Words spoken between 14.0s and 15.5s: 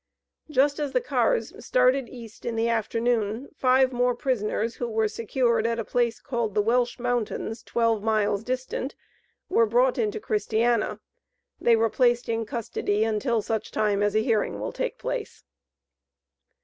as a hearing will take place."